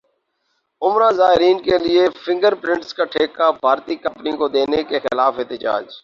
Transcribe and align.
عمرہ 0.81 1.09
زائرین 1.11 1.59
کیلئے 1.59 2.07
فنگر 2.25 2.53
پرنٹ 2.53 2.93
کا 2.93 3.05
ٹھیکہ 3.05 3.49
بھارتی 3.61 3.95
کمپنی 3.97 4.31
کو 4.37 4.47
دینے 4.47 4.83
کیخلاف 4.83 5.39
احتجاج 5.39 5.99